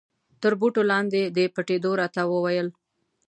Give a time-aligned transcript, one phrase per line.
[0.41, 2.67] تر بوټو لاندې د پټېدو را ته و ویل.